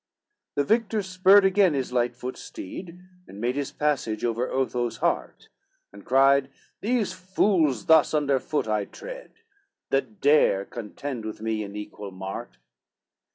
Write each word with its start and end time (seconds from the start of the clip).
XXXVI 0.01 0.55
The 0.55 0.63
victor 0.63 1.01
spurred 1.03 1.45
again 1.45 1.75
his 1.75 1.93
light 1.93 2.15
foot 2.15 2.35
steed, 2.35 3.03
And 3.27 3.39
made 3.39 3.53
his 3.55 3.71
passage 3.71 4.25
over 4.25 4.49
Otho's 4.49 4.97
heart, 4.97 5.49
And 5.93 6.03
cried, 6.03 6.49
"These 6.79 7.13
fools 7.13 7.85
thus 7.85 8.11
under 8.11 8.39
foot 8.39 8.67
I 8.67 8.85
tread, 8.85 9.29
That 9.91 10.19
dare 10.19 10.65
contend 10.65 11.23
with 11.23 11.39
me 11.39 11.61
in 11.61 11.75
equal 11.75 12.09
mart." 12.09 12.57